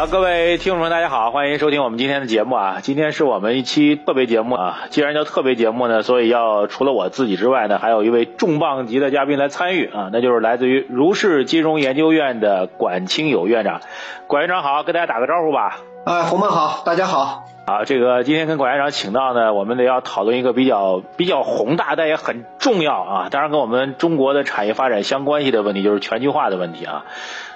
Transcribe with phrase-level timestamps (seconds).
[0.00, 2.78] 好，各位听众们，大家好，欢迎收听我们今天的节目啊。
[2.80, 4.84] 今天是我们一期特别节目啊。
[4.88, 13.82] 既然叫特别节目呢，所以要除了我自己之外呢，还有一位重磅级的嘉宾来参与啊，那就是来自于如是金融研究院的管清友院长。
[14.26, 15.76] 管院长好，跟大家打个招呼吧。
[16.06, 17.44] 啊，红们好，大家好。
[17.70, 27.04] 啊，这个今天跟管院长请到呢，我们得要讨论一个比较比较宏大但也很重要啊，当然跟我们中国的产业发展相关系的问题，就是全球化的问题啊。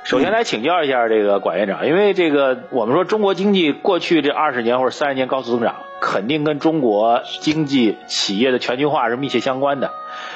[0.04, 9.90] 首先来请教一下这个管院长，因为这个我们说中国经济过去这二十年或者三十年高速增长，肯定跟中国经济企业的全球化是密切相关的。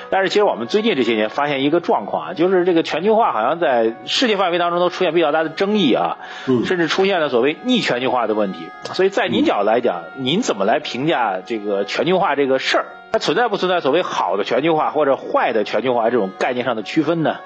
[0.09, 6.17] 但是其实我们最近这些年发现一个状况啊，就是这个全球化好像在世界范围当中都出现比较大的争议啊，
[6.65, 8.61] 甚至出现了所谓逆全球化的问题。
[8.95, 12.87] 所以在您角度来讲，您怎么来评价这个全球化这个事儿？
[13.13, 17.37] 它存在不存在所谓好的全球化或者坏的全球化这种概念上的区分呢？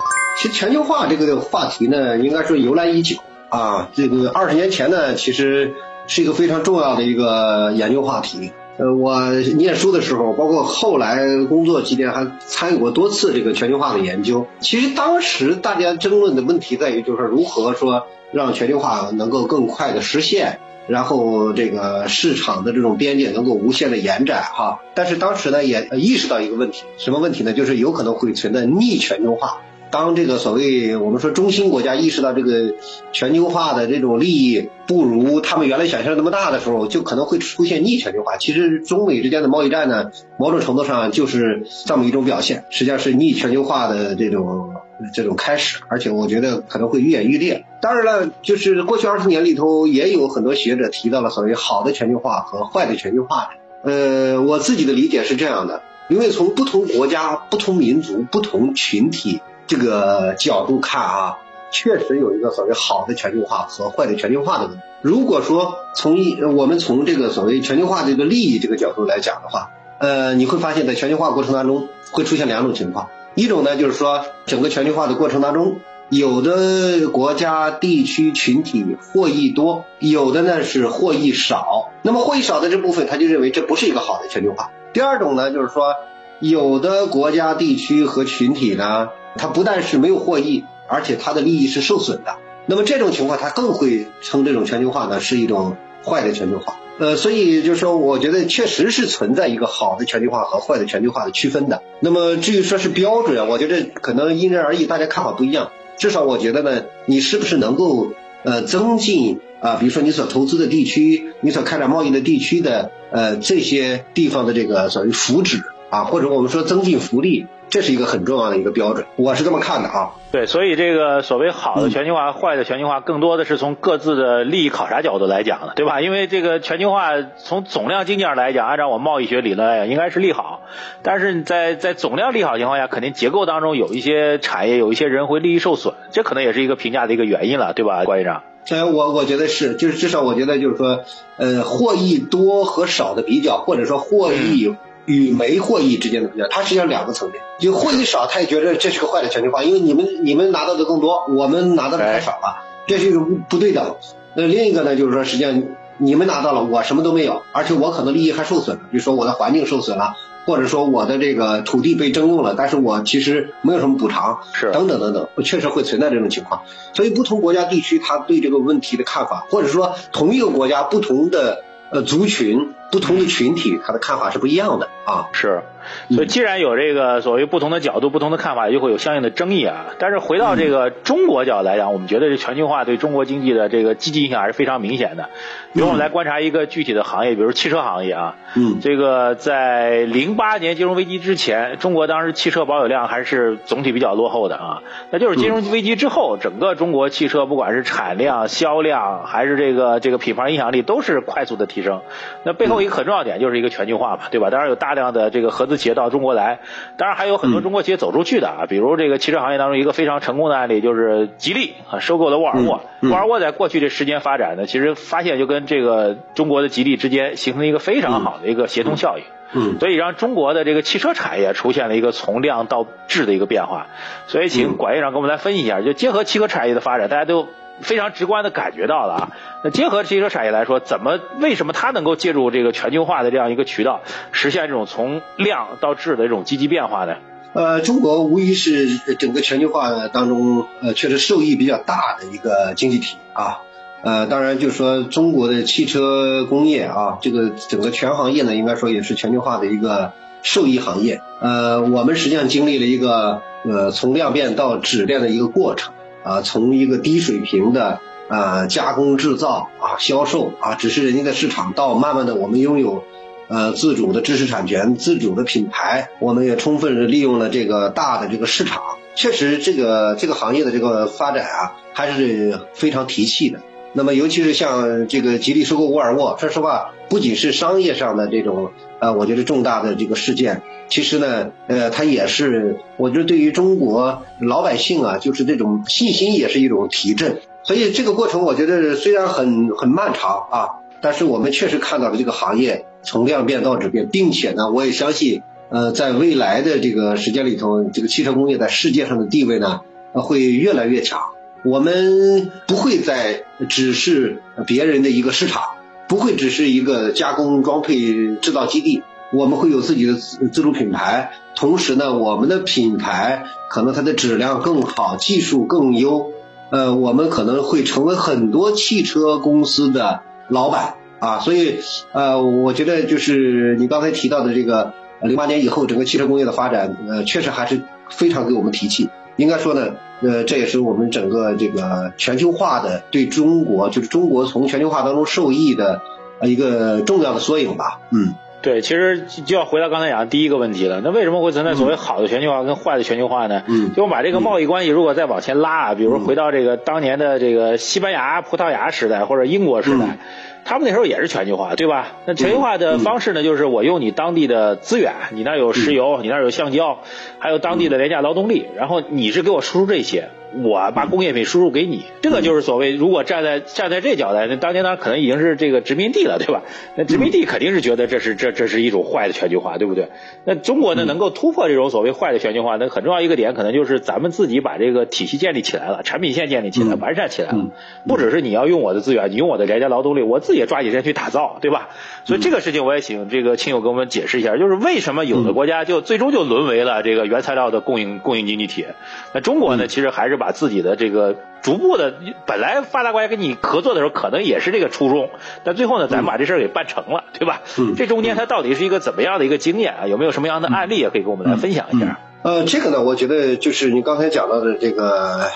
[0.40, 3.16] 其实全球化这个话题呢，应该说由来已久
[3.48, 3.88] 啊。
[3.92, 5.74] 这个二十年前呢，其实
[6.06, 8.52] 是一个非常重要的一个研究话题。
[8.78, 14.46] 呃，我念书的时候，包括后来工作期间，还参与过多次这个全球化的研究。
[14.60, 20.58] 其实当时大家争论的问题在于，就是如何说让全球化能够更快的实现，
[20.88, 24.80] 然后这个市场的这种边界能够无限的延展哈。
[24.94, 27.52] 但是当时呢，也意识到一个问题，什么问题呢？
[27.52, 29.60] 就是有可能会存在逆全球化。
[29.92, 32.74] 当这个所谓我们说中心国家意识到这个
[33.12, 38.38] 全球化的这种利益不如他们原来想象那么大的时候，就可能会出现逆全球化。
[38.38, 44.70] 其实中美之间的贸易战呢，某种程度上就是这么一种表现，实际上是逆全球化的这种
[45.12, 47.66] 这种开始，而且我觉得可能会愈演愈烈。
[47.82, 53.50] 当然了，就是过去二十年里头也有很多学者提到了所谓好的全球化和坏的全球化。
[53.84, 59.42] 呃，我自己的理解是这样的，因为从不同国家、不同民族、不同群体。
[59.66, 61.38] 这个角度看啊，
[61.70, 64.82] 确实有一个所谓好的全球化和坏的全球化的问题。
[65.00, 81.90] 如果说从一我们从这个所谓全球化这个利益这个角度来讲的话，呃，你会发现在全球化过程当中会出现两种情况，一种呢就是说整个全球化的过程当中，有的国家地区群体获益多，有的呢是获益少。
[82.02, 84.70] 那么获益少的这部分，他就认为这不是一个好的全球化。
[84.92, 85.94] 第二种呢就是说，
[86.38, 89.08] 有的国家地区和群体呢。
[89.36, 92.36] 它不但是没有获益，而且它的利益是受损的。
[92.66, 96.78] 那么这种情况，它更会称这种全球化呢是一种坏的全球化。
[96.98, 101.82] 呃，所以就是说，我觉得确实是存在一个好的全球化和坏的全球化的区分的。
[102.00, 105.70] 那么至于说是标准，我觉得可能因人而异，大家看法不一样。
[105.96, 108.12] 至少我觉得呢，你是不是能够
[108.44, 117.46] 呃增进啊，比如说你所投资的地区，你所开展贸易的地区的呃这些地方的这个所谓福祉啊，或者我们说增进福利。
[117.72, 120.10] 这是一个很重要的一个标准，我是这么看的啊。
[120.30, 126.02] 对，所以这个所谓好的全球化、坏的全球化，更多的是从各自的利益考察角度来讲的，对吧？
[126.02, 130.60] 因为这个全球化从总量经济上来讲，按照我贸易学理论来讲，应该是利好。
[131.00, 138.42] 但是在在总量利好情况下，肯定结构当中有一些产业、有一些人会利益受损，这可能也是一个评价的一个原因了，对吧，关院长？
[138.68, 141.04] 呃，我我觉得是，就是至少我觉得就是说，
[141.38, 144.76] 呃，获益多和少的比较，或者说获益。
[145.04, 147.42] 与没获益之间的比较，它实际上两个层面。
[147.58, 153.96] 就获益少，他也觉得这是个坏的全球化，因为你们你们拿到的更多，我们拿到的太少了，这是一种不对等。
[154.34, 155.62] 那另一个呢，就是说实际上
[155.98, 160.14] 你们拿到了，我什么都没有，而且我可能利益还受损了，比如说我的环境受损了，
[160.44, 166.62] 或者说我的这个土地被征用了，但是我其实没有什么补偿，是等等等等，确实会存在这种情况。
[166.94, 171.62] 所以不同国家地区，他对这个问题的看法，或者说同一个国家不同的
[171.92, 172.74] 呃族群。
[172.92, 175.28] 不同的群体，他的看法是不一样的啊。
[175.32, 175.62] 是，
[176.10, 179.86] 所以既然有这个所谓不同的角度、不同的看法，就会有相应的争议啊。
[179.98, 185.30] 但是回到这个中国角度来讲，我们觉得这全球化对中国经济的这个积极影响还是非常明显的。
[185.72, 188.36] 比如我们来观察一个具体的行业，比如汽车行业啊。
[188.54, 188.80] 嗯。
[188.82, 194.82] 这个在零八年金融危机之前，中国当时汽车保有量还是总体比较落后的啊。
[195.10, 202.02] 那就是金融危机之后，整个中国汽车不管是产量、销量，还是这个这个品牌影响力，都是快速的提升。
[202.44, 202.82] 那背后。
[202.82, 204.50] 一个很重要点就是一个全球化嘛，对吧？
[204.50, 206.60] 当然有大量的这个合资企业到中国来，
[206.96, 212.80] 当然还有很多中国企业走出去的啊，比如这个汽车行业当中一个非常成功的案例就是吉利啊，收购了沃尔沃。
[213.02, 219.24] 沃尔沃在过去这十年发展呢，其实发现就跟这个中国的吉利之间形成了一个非常好的一个协同效应。
[219.54, 223.86] 嗯，所以让中国的这个汽车产业出现了一个从量到质的一个变化。
[224.26, 227.48] 所以请管院长给我们来分析一下，就结合汽车产业的发展，大家都。
[227.80, 229.30] 非常直观的感觉到了啊，
[229.64, 237.16] 那结合汽车产业来说，怎么为什么它能够借助这个全球化的这样一个渠道，实现这种从量到质的这种积极变化呢？
[237.54, 243.58] 呃，中国无疑是整个全球化当中呃确实受益比较大的一个经济体啊。
[244.02, 251.20] 呃，当然就是说中国的汽车工业啊，这个整个全行业呢，应该说也是全球化的一个受益行业。
[251.40, 255.92] 呃，我们实际上经历了一个呃从量变到质变的一个过程
[256.24, 263.04] 啊，从一个低水平的啊加工制造啊销售啊，只是人家的市场，到慢慢的我们拥有。
[263.48, 268.82] 呃，自主的知识产权、自主的品牌，我们也充分的利用了这个大的这个市场。
[269.14, 273.60] 确实，这个这个行业的这个发展啊，还是非常提气的。
[273.92, 287.40] 那么，尤其是像这个吉利收购沃尔沃，说实话，不仅是商业上的这种呃，我觉得重大的这个事件，其实呢，呃，它也是我觉得对于中国老百姓啊，就是这种信心也是一种提振。
[287.62, 290.68] 所以这个过程，我觉得虽然很很漫长啊，
[291.00, 292.86] 但是我们确实看到了这个行业。
[293.04, 299.80] 从量变到质变，并且呢，我也相信，呃，在未来的这个时间里头，这个汽车工业在世界上的地位呢，
[300.12, 301.20] 会越来越强。
[301.64, 305.62] 我们不会再只是别人的一个市场，
[306.08, 307.96] 不会只是一个加工装配
[308.36, 311.32] 制造基地，我们会有自己的自主品牌。
[311.54, 316.32] 同时呢，我们的品牌可能它的质量更好，技术更优，
[316.70, 320.94] 呃，我们可能会成为很多汽车公司的老板。
[321.20, 321.78] 啊，所以
[322.10, 324.92] 呃，我觉得就是你刚才提到的这个
[325.22, 327.80] 零八年以后整个汽车工业的发展，呃，确实还是
[328.10, 329.08] 非常给我们提气。
[329.36, 336.00] 应该说呢，呃，这也是我们整个这个全球化的对中国，就是中国从全球化当中受益的
[336.42, 338.00] 一个重要的缩影吧。
[338.10, 341.00] 嗯，对，其实就要回到刚才讲的第一个问题了。
[341.02, 343.62] 那为什么会存在所谓好的全球化跟坏的全球化呢？
[343.66, 350.18] 嗯，就把这个贸易关系如果再往前拉，比如回到这个当年的这个西班牙、葡萄牙时代或者英国时代。
[350.64, 352.12] 他们那时候也是全球化，对吧？
[352.26, 357.00] 那全球化的方式呢，就是我用你当地的资源，你那有石油，你那有橡胶，
[357.38, 360.28] 还有当地的廉价劳动力，然后你是给我输出这些。
[360.62, 366.62] 我把工业品输入给你，这个就是所谓，如果站在站在这角度，那当年呢可能已经是这个殖民地了，对吧？
[366.96, 370.08] 那殖民地肯定是觉得这是这这是一种坏的全球化，对不对？
[370.44, 377.70] 那中国呢能够突破这种所谓坏的全球化，那很重要一个点可能就是咱们自己把这个体系建立起来了，产品线建立起来，完善起来了。
[378.06, 381.88] 不只是你要用我的资源，你用我的廉价劳动力，我自己也抓紧时间去打造，对吧？
[382.24, 388.86] 所以这个事情我也请这个亲友给我们解释一下，就是为什么有的国家就最终就沦为了这个原材料的供应供应经济体，
[389.32, 391.22] 那中国呢其实还是把自己的这个。
[391.22, 392.12] 呃，逐步的，
[392.44, 395.30] 本来发达国家跟你合作的时候，可能也是这个初衷，
[395.62, 397.62] 但最后呢，咱把这事儿给办成了，对吧？
[397.78, 400.06] 嗯，这中间它到底是一个怎么样的一个经验啊？
[400.08, 402.18] 有没有什么样的案例也可以跟我们来分享一下？
[402.42, 405.46] 呃，这个呢，我觉得就是你刚才讲到的这个，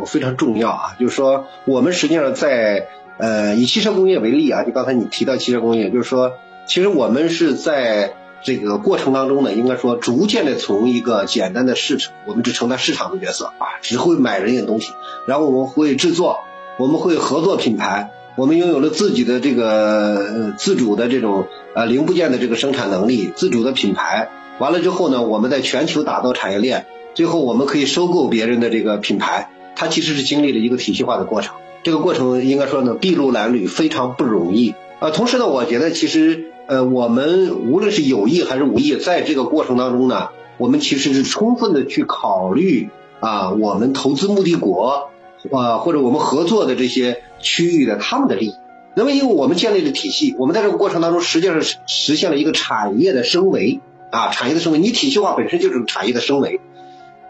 [0.00, 2.86] 我非常重要啊，就是说我们实际上在
[3.16, 6.34] 呃以汽车工业为例啊，就刚才你提到汽车工业，就是说
[6.66, 8.14] 其实我们是在。
[8.42, 14.92] 这个过程当中呢，应该说逐渐的从一个简单的市场，我们只承担市场的角色啊，只会买人家东西，
[15.26, 16.38] 然后我们会制作，
[16.78, 34.74] 我们会合作品牌，我们拥有了自己的这个自主的这种呃零部件的这个生产能力，自主的品牌，完了之后呢，我们在全球打造产业链，最后我们可以收购别人的这个品牌，它其实是经历了一个体系化的过程，这个过程应该说呢，筚路蓝缕，非常不容易。
[35.00, 35.10] 啊。
[35.10, 36.52] 同时呢，我觉得其实。
[36.68, 40.28] 呃，我们无论是有意还是无意，在这个过程当中呢，
[40.58, 42.90] 我们其实是充分的去考虑
[43.20, 45.08] 啊，我们投资目的国
[45.50, 48.54] 啊，或者我们合作的这些区域的他们的利益。
[48.94, 54.78] 那么，因为我们建立了体系，我们在这个过程当中，实际上是实现了一个产业的升维啊，产业的升维。
[54.78, 56.60] 你体系化本身就是产业的升维。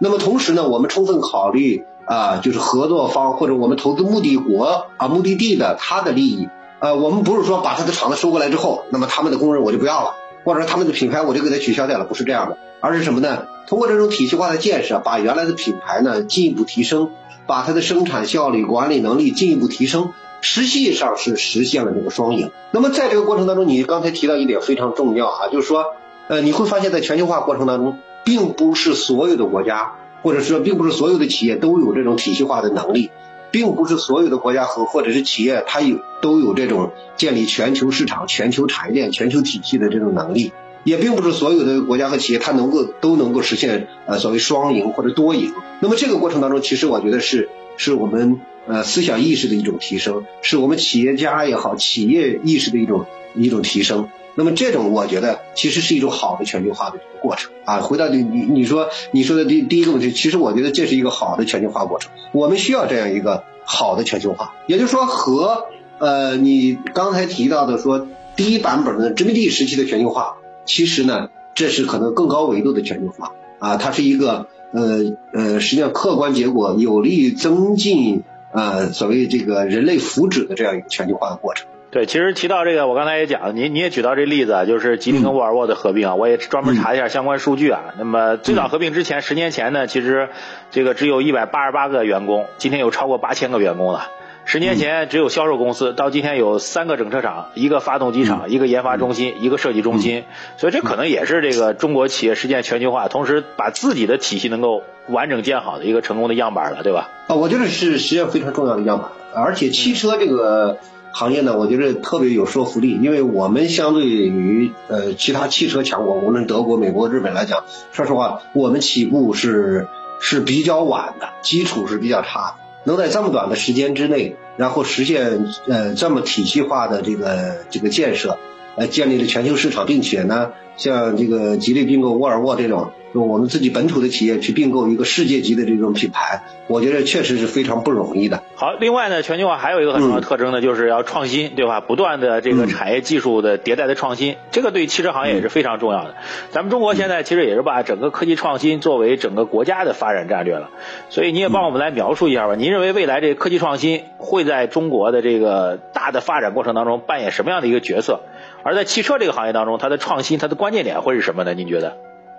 [0.00, 6.48] 那么同时呢，我们充分考虑啊，就是合作方或者我们投资目的国啊，目的地的他的利益。
[6.80, 13.46] 呃，我们不是说把他的厂子收过来之后，那么他们的工人我就不要了，或者说他们的品牌我就给他取消掉了，不是这样的，而是什么呢？
[13.66, 17.10] 通过这种体系化的建设，把原来的品牌呢进一步提升，
[17.46, 22.52] 把它的生产效率、管理能力进一步提升，实际上是实现了这个双赢。
[22.70, 25.84] 那么在这个过程当中，你刚才提到一点非常重要啊，就是说，
[26.28, 33.10] 呃，你会发现在全球化过程当中，并不是所有的国家，或者说并不是所有的企业都有这种体系化的能力。
[33.50, 40.52] 并不是所有的国家和或者是企业，它有都有这种建立全球市场、全球产业链、全球体系的这种能力，
[40.84, 45.52] 也并不是所有的国家和企业它能够都能够实现呃所谓双赢或者多赢。
[45.80, 54.08] 那么这个过程当中，其实我觉得是是我们呃思想意识的一种提升，是我们企业家也好，企业意识的一种一种提升。
[54.38, 57.80] 那么这种我觉得其实是一种好的全球化的这个过程啊。
[57.80, 62.12] 回到你你你说你说的第第一个问题，其实我觉得这是一个好的全球化过程。
[62.30, 65.64] 我们需要这样一个好的全球化，也就是说和
[65.98, 81.66] 呃你刚才提到的说第一版本的殖民地时期的全球化，其实呢这是可能更高维度的全球化啊，它是一个呃呃实际上客观结果有利于增进呃所谓这个人类福祉的这样一个全球化的过程。
[81.90, 87.94] 对，其实提到这个，我刚才也讲，您你也举到这例子啊，就是吉利跟沃尔沃的合并啊，我也专门查一下相关数据啊。
[87.96, 90.28] 那么最早合并之前，十年前呢，其实
[90.70, 94.10] 这个只有一百八十八个员工，今天有超过八千个员工了。
[94.44, 100.24] 十年前只有销售公司，到今天有三个整车厂，一个发动机厂，一个研发中心，一个设计中心。
[100.56, 107.10] 所以这可能也是这个中国企业实现全球化，同时把自己的体系能够完整建好的一个成功的样板了，对吧？
[107.28, 109.10] 啊，我觉得是实际上非常重要的样板。
[109.34, 110.78] 而且汽车这个
[111.18, 119.88] 行业呢，我觉得特别有说服力，因为我们相对于呃其他汽车强国，无论德国、美国、日本来讲，说实话，我们起步是
[120.20, 122.54] 是比较晚的，基础是比较差的。
[122.84, 128.38] 能在这么短的时间之内，然后实现呃这么体系化的这个这个建设，
[128.78, 132.92] 呃建立了全球市场，并且呢，像这个吉利并购沃尔沃这种。
[133.14, 138.42] 用我们自己本土的企业去并购一个世界级的这种品牌，我觉得确实是非常不容易的。
[138.54, 141.80] 好，另外呢，全球化还有一个很重要的特征呢，就是要创新，对吧？
[141.80, 146.16] 不断的这个产业技术的迭代的创新，这个对汽车行业也是非常重要的。
[146.50, 150.68] 咱们中国现在其实也是把整个科技创新作为整个国家的发展战略了。
[151.08, 152.56] 所以你也帮我们来描述一下吧。
[152.56, 158.20] 您认为未来这个科技创新会在中国的这个大的发展过程当中扮演什么样的一个角色？
[158.64, 161.54] 而在汽车这个行业当中，它的创新，它的关键点会是什么呢？
[161.54, 161.96] 您觉得？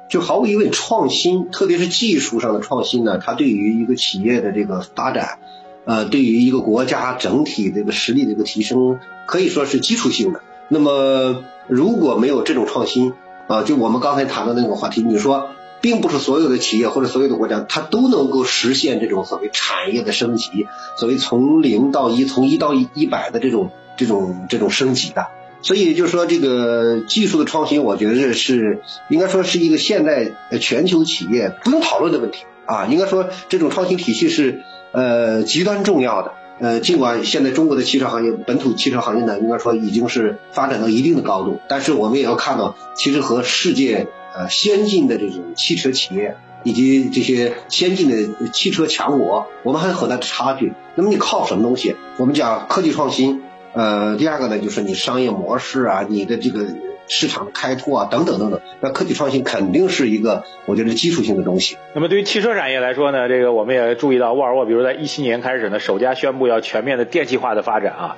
[0.10, 5.40] 就毫无疑问，创新，特别是技术上的创新呢，它对于一个企业的这个发展，
[5.86, 10.42] 呃，对于一个国家整体这个实力的一个提升，可以说是基础性的。
[10.68, 13.14] 那么，如果没有这种创新，
[13.48, 15.50] 啊，就我们刚才谈的那个话题，你说，
[15.80, 25.28] 并不是所有的企业或者所有的国家，它都能够实现这种所谓产业的升级，所谓从零到一，从一到一百的这种这种这种升级的。
[25.62, 32.86] 所以就是说，这个技术的创新，我觉得是应该说是一个现代全球企业不用讨论的问题啊。
[32.86, 34.62] 应该说，这种创新体系是
[34.94, 36.32] 呃极端重要的。
[36.62, 50.74] 呃，尽管现在中国的汽车行业、本土汽车行业呢，应该说已经是发展到一定的高度，但是我们也要看到，其实和世界呃先进的这种汽车企业以及这些先进的汽车强国，我们还有很大的差距。
[50.96, 51.96] 那么你靠什么东西？
[52.18, 53.42] 我们讲科技创新。
[53.80, 56.66] 呃，第二个呢，就是你商业模式啊，你的这个
[57.08, 58.60] 市场开拓啊，等等等等。
[58.82, 61.78] 那科技创新肯定是一个，我觉得基础性的东西。
[61.94, 68.18] 那么对于汽车产业来说呢，这个我们也注意到沃尔沃，比如在一七年开始呢，首家宣布要全面的电气化的发展啊。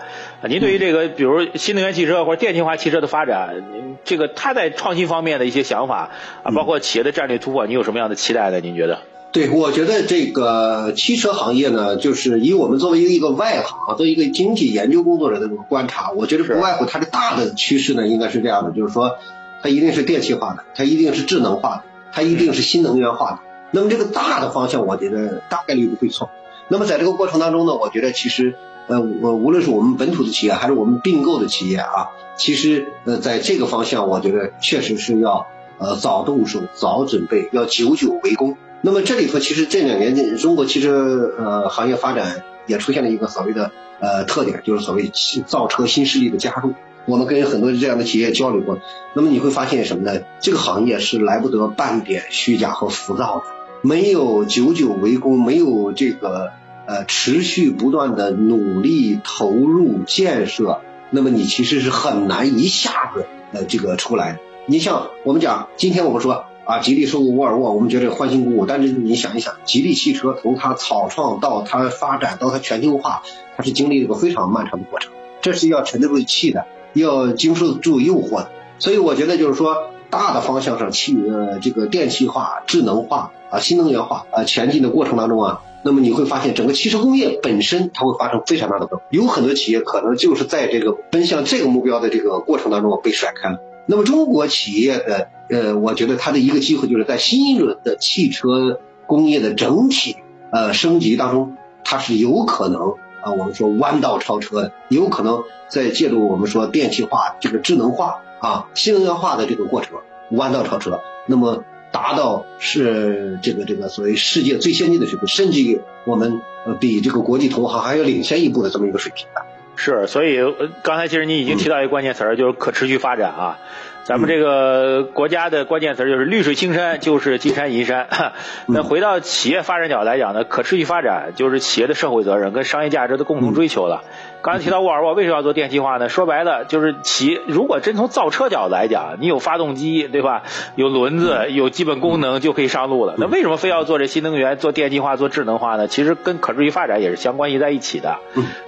[0.50, 3.63] 您对于这个，比如新能源汽车或者电气化汽车的发展，
[4.03, 6.10] 这个它在创新方面的一些想法
[6.41, 8.60] 啊，包括企业的战略突破，你有什么样的期待呢？
[8.62, 8.98] 您觉得？
[9.32, 19.18] 对，我觉得这个汽车行业呢，就是以我们作为一个外行，作为一个经济研究工作者的这个观察，我觉得不外乎它的大的趋势呢，应该是这样的，就是说
[19.64, 23.40] 它一定是电气化的，它一定是智能化的，它一定是新能源化的。
[23.72, 26.30] 那么这个大的方向，我觉得大概率不会错。
[26.68, 28.56] 那么在这个过程当中呢，我觉得其实
[28.88, 35.48] 呃，我无论是我们本土的企业，还是我们并购的企业啊，其实呃，在这个方向，我觉得确实是要
[35.78, 38.58] 呃早动手、早准备，要久久为功。
[38.84, 45.12] 那么这里头其实这两年中国汽车呃行业发展也出现了一个所谓的呃特点，就是所谓
[45.46, 46.74] 造车新势力的加入。
[47.06, 48.80] 我们跟很多这样的企业交流过，
[49.14, 50.22] 那么你会发现什么呢？
[50.40, 53.44] 这个行业是来不得半点虚假和浮躁的，
[53.84, 56.52] 没有久久为功，没有这个
[56.88, 64.40] 呃持续不断的努力投入建设，那么你其实是很难一下子呃这个出来。
[64.66, 66.46] 你像我们讲，今天我们说。
[66.63, 68.65] 啊，吉利收购沃尔沃，我们觉得欢欣鼓舞。
[68.65, 73.24] 但是你想一想，吉利汽车从它草创到它发展到它全球化，
[73.58, 78.51] 它是经历了一个非常漫长的过程，这是要沉得住气的，要经受住诱惑的。
[78.80, 79.75] 所以我觉得就是说，
[80.10, 93.60] 大的方向上，汽呃这个电气化、智能化啊、新能源化啊前进的过程当中啊，那么你会发现整个汽车工业本身它会发生非常大的变化，有很多企业可能就是在这个奔向这个目标的这个过程当中被甩开了。
[93.88, 100.15] 那么中国企业的呃，我觉得它的一个机会就是在新一轮的汽车工业的整体
[100.50, 110.00] 呃升级当中，它是有可能啊，我们说弯道超车的，有可能在借助我们说电气化、这个智能化啊、新能源化的这个过程
[110.31, 119.41] 弯道超车，那么达到是这个这个所谓世界最先进的水平，甚至于我们呃比这个国际同行还要领先一步的这么一个水平的。
[119.84, 120.38] 是，所以
[120.84, 123.58] 刚才其实你已经提到一个关键词儿，就是可持续发展啊。
[124.04, 128.08] 咱们这个国家的关键词就是绿水青山，就是金山银山。
[128.68, 134.04] 那回到企业发展角来讲呢，可持续发展就是企业的社会责任跟商业价值的共同追求了。
[134.42, 136.10] 刚才提到沃尔沃为什么要做电气化呢？
[136.10, 140.44] 说白了就是企业如果真从造车角度来讲，你有发动机对吧？
[140.76, 143.16] 有轮子，有基本功能就可以上路了。
[143.20, 145.88] 那为什么非要做这新能源、做电气化、做智能化呢？
[145.88, 148.18] 其实跟可持续发展也是相关系在一起的。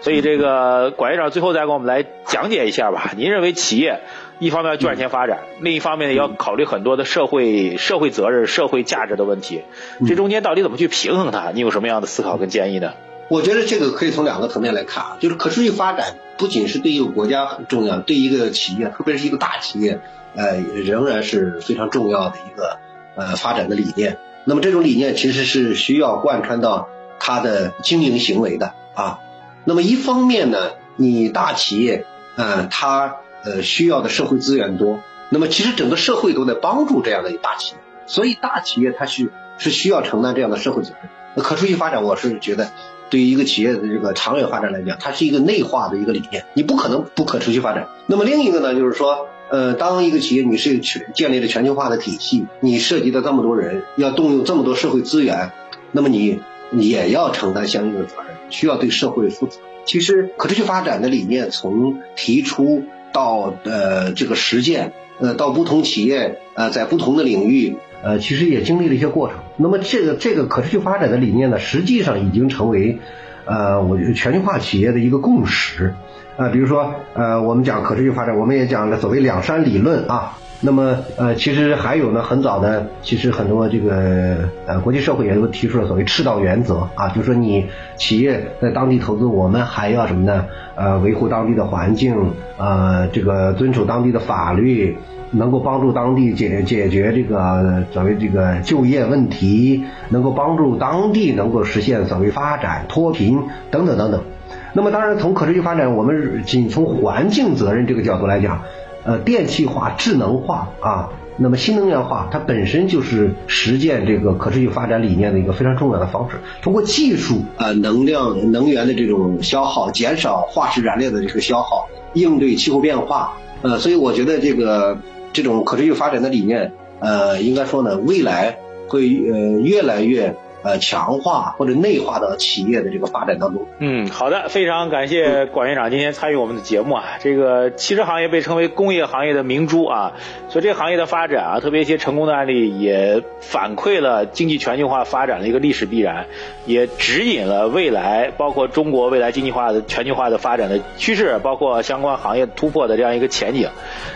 [0.02, 3.12] 所以这个管院长最后再给我们来讲解一下吧。
[3.18, 4.02] 您认为企业？
[4.40, 9.62] 一方面要赚钱发展，另一方面呢要考虑很多的社会社会责任、社会价值的问题，
[10.06, 11.52] 这中间到底怎么去平衡它？
[11.52, 12.92] 你有什么样的思考跟建议呢？
[13.30, 20.02] 我觉得这个可以从两个层面来看啊，就是可持续发展不仅是对一个国家很重要，对一个企业，特别是一个大企业，
[20.36, 22.80] 呃，仍然是非常重要的一个
[23.16, 24.18] 呃发展的理念。
[24.46, 26.90] 那么这种理念其实是需要贯穿到
[27.20, 29.20] 它的经营行为的啊。
[29.64, 35.00] 那么一方面呢，你大企业，呃，它呃，需要的社会资源多，
[35.30, 41.10] 那么其实整个社会都在帮助这样的一大企业，所以大企业它是是需要承担这样的社会责任。
[41.36, 42.70] 那可持续发展，我是觉得
[43.14, 47.88] 对于一个企业的这个长远发展来讲，它是一个内化的一个理念，你不可能不可持续发展。
[48.08, 55.52] 那么另一个呢，就是说，呃，当一个企业你是全建立了全球化的体系，你涉及到这么多人，要动用这么多社会资源，
[55.92, 56.40] 那么你
[56.72, 59.60] 也要承担相应的责任，需要对社会负责。
[59.86, 62.84] 其实可持续发展的理念从提出。
[63.14, 69.38] 到呃这个实践，呃到不同企业呃在不同的领域呃其实也经历了一些过程。
[69.58, 73.00] 那么这个这个可持续发展的理念呢，实际上已经成为
[73.46, 75.96] 呃我觉得全球化企业的一个共识
[76.38, 76.50] 啊。
[76.50, 80.38] 比如说呃我们讲可持续发展，我们也讲了所谓两山理论啊。
[80.66, 87.66] 那么呃，其实还有呢，很早呢，其实很多这个呃国际社会也都提出了所谓赤道原则啊，就说你
[87.98, 90.46] 企业在当地投资，我们还要什么呢？
[90.76, 92.16] 呃，维护当地的环境，
[92.58, 94.98] 呃，这个遵守当地的法律，
[95.32, 103.38] 能够帮助当地解解决这个所谓这个就业问题，能够帮助当地能够实现所谓发展脱贫
[103.70, 104.24] 等等等等。
[104.72, 108.62] 那么当然从可持续发展，我们仅从环境责任这个角度来讲。
[109.06, 116.38] 呃，电气化、智能化啊，那么新能源化，它本身就是实践这个可持续发展理念的一个非常重要的方式。
[116.62, 123.38] 通过技术啊，能量、能源的这种消耗，减少化石燃料的这个消耗，应对气候变化。
[123.62, 124.98] 呃，所以我觉得这个
[125.34, 130.36] 这种可持续发展的理念，呃，应该说呢，未来会呃越来越。
[130.64, 133.68] 呃，强化或者内化到企业的这个发展当中。
[133.80, 137.04] 嗯，好的，非常感谢管院长今天参与我们的节目啊。
[137.20, 140.14] 这个汽车行业被称为工业行业的明珠啊，
[140.48, 146.28] 所以这个行业的发展啊，特别一些成功的案例也反馈了经济全球化发展的一个历史必然，
[146.66, 153.70] 也指引了未来包括中国未来经济化的全球化的发展的趋势，包括相关行业突破的这样一个前景，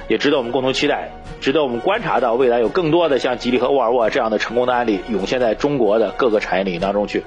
[0.07, 1.09] 也值得我们共同期待，
[1.41, 6.47] 值得我们观察到未来有更多的像吉利和沃尔沃这样的成功的案例涌现在中国的各个。
[6.47, 7.23] 产业领域当中去，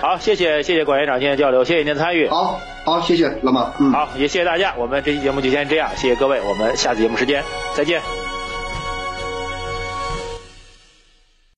[0.00, 7.42] 好，谢谢谢谢管院长今天交流，谢谢您的参与，好，好，谢谢老马，嗯，好，也谢谢大家，我们这期节目就先这样，谢谢各位，我们下次节目时间
[7.74, 8.29] 再见。